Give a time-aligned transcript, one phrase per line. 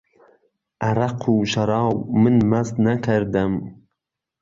[0.85, 3.53] عهرهق و شهراو، من مهست نهکهردهم